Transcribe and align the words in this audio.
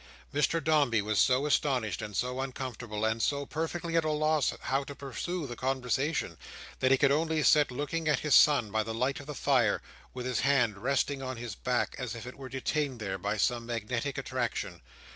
Mr 0.33 0.63
Dombey 0.63 0.99
was 0.99 1.19
so 1.19 1.45
astonished, 1.45 2.01
and 2.01 2.17
so 2.17 2.39
uncomfortable, 2.41 3.05
and 3.05 3.21
so 3.21 3.45
perfectly 3.45 3.95
at 3.95 4.03
a 4.03 4.09
loss 4.09 4.51
how 4.61 4.83
to 4.83 4.95
pursue 4.95 5.45
the 5.45 5.55
conversation, 5.55 6.39
that 6.79 6.89
he 6.89 6.97
could 6.97 7.11
only 7.11 7.43
sit 7.43 7.69
looking 7.69 8.07
at 8.07 8.21
his 8.21 8.33
son 8.33 8.71
by 8.71 8.81
the 8.81 8.95
light 8.95 9.19
of 9.19 9.27
the 9.27 9.35
fire, 9.35 9.79
with 10.11 10.25
his 10.25 10.39
hand 10.39 10.79
resting 10.79 11.21
on 11.21 11.37
his 11.37 11.53
back, 11.53 11.95
as 11.99 12.15
if 12.15 12.25
it 12.25 12.33
were 12.35 12.49
detained 12.49 12.99
there 12.99 13.19
by 13.19 13.37
some 13.37 13.67
magnetic 13.67 14.17
attraction. 14.17 14.81